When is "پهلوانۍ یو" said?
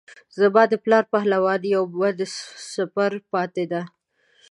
1.13-1.83